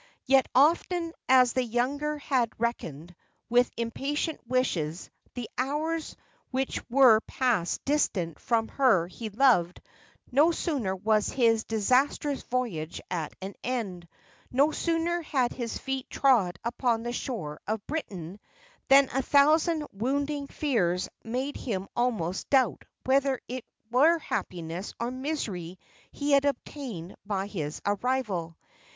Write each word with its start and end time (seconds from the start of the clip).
Yet, 0.25 0.47
often 0.55 1.13
as 1.29 1.53
the 1.53 1.63
younger 1.63 2.17
had 2.17 2.59
reckoned, 2.59 3.15
with 3.51 3.69
impatient 3.77 4.39
wishes, 4.47 5.11
the 5.35 5.47
hours 5.59 6.15
which 6.49 6.79
were 6.89 7.19
passed 7.27 7.85
distant 7.85 8.39
from 8.39 8.69
her 8.69 9.05
he 9.05 9.29
loved, 9.29 9.79
no 10.31 10.49
sooner 10.49 10.95
was 10.95 11.29
his 11.29 11.65
disastrous 11.65 12.41
voyage 12.41 12.99
at 13.11 13.33
an 13.43 13.53
end, 13.63 14.07
no 14.49 14.71
sooner 14.71 15.21
had 15.21 15.53
his 15.53 15.77
feet 15.77 16.09
trod 16.09 16.57
upon 16.63 17.03
the 17.03 17.13
shore 17.13 17.61
of 17.67 17.85
Britain, 17.85 18.39
than 18.87 19.07
a 19.13 19.21
thousand 19.21 19.85
wounding 19.93 20.47
fears 20.47 21.09
made 21.23 21.57
him 21.57 21.87
almost 21.95 22.49
doubt 22.49 22.85
whether 23.05 23.39
it 23.47 23.65
were 23.91 24.17
happiness 24.17 24.95
or 24.99 25.11
misery 25.11 25.77
he 26.11 26.31
had 26.31 26.45
obtained 26.45 27.15
by 27.23 27.45
his 27.45 27.79
arrival. 27.85 28.57